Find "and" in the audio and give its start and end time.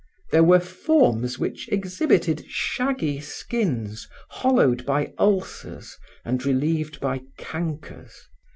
6.25-6.43